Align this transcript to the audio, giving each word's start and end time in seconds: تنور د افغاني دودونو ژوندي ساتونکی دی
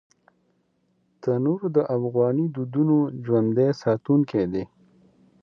تنور 1.21 1.61
د 1.75 1.77
افغاني 1.95 2.45
دودونو 2.55 2.97
ژوندي 3.25 3.69
ساتونکی 3.81 4.43
دی 4.51 4.63